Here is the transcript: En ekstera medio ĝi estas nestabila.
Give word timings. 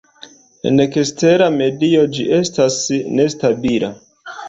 En 0.69 0.83
ekstera 0.85 1.51
medio 1.59 2.07
ĝi 2.17 2.27
estas 2.41 2.83
nestabila. 3.19 3.97